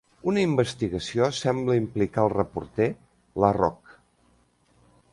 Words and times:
Una 0.29 0.43
investigació 0.43 1.27
sembla 1.41 1.77
implicar 1.81 2.25
el 2.25 2.33
reporter, 2.35 2.91
LaRoque. 3.45 3.99